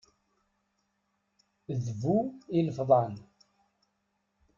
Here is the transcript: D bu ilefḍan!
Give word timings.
D 1.83 1.87
bu 2.01 2.17
ilefḍan! 2.57 3.13